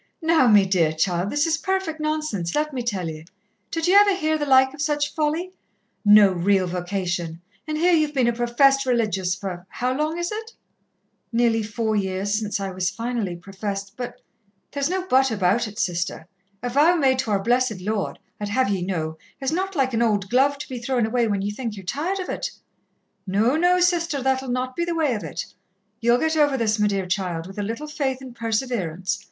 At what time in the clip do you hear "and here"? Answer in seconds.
7.67-7.93